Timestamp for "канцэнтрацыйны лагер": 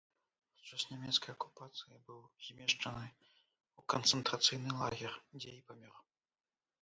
3.95-5.13